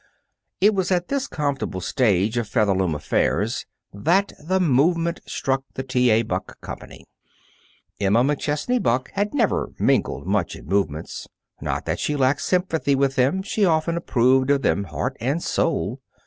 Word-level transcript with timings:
It 0.59 0.73
was 0.73 0.91
at 0.91 1.09
this 1.09 1.27
comfortable 1.27 1.79
stage 1.79 2.35
of 2.35 2.47
Featherloom 2.47 2.95
affairs 2.95 3.67
that 3.93 4.33
the 4.43 4.59
Movement 4.59 5.19
struck 5.27 5.63
the 5.75 5.83
T. 5.83 6.09
A. 6.09 6.23
Buck 6.23 6.59
Company. 6.59 7.05
Emma 7.99 8.23
McChesney 8.23 8.81
Buck 8.81 9.11
had 9.11 9.35
never 9.35 9.69
mingled 9.77 10.25
much 10.25 10.55
in 10.55 10.65
movements. 10.65 11.27
Not 11.61 11.85
that 11.85 11.99
she 11.99 12.15
lacked 12.15 12.41
sympathy 12.41 12.95
with 12.95 13.13
them; 13.15 13.43
she 13.43 13.63
often 13.63 13.95
approved 13.95 14.49
of 14.49 14.63
them, 14.63 14.85
heart 14.85 15.15
and 15.19 15.43
soul. 15.43 16.01